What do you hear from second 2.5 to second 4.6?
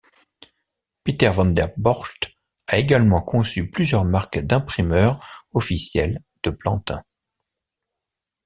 a également conçu plusieurs marques